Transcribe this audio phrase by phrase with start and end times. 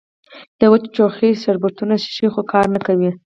[0.59, 3.09] د وچ ټوخي شربتونه څښي خو کار نۀ کوي